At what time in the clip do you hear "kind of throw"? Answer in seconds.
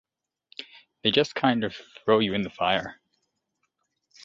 1.35-2.17